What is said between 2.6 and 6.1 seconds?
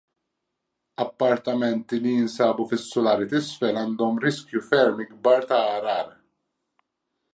fis-sulari t'isfel għandhom riskju ferm ikbar ta' għargħar.